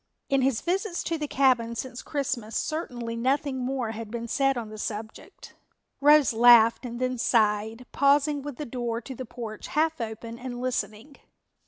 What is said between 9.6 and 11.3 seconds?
half open and listening.